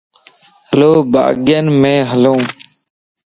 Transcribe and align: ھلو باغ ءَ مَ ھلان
ھلو 0.69 0.91
باغ 1.11 1.47
ءَ 1.57 1.59
مَ 1.79 1.83
ھلان 2.11 2.41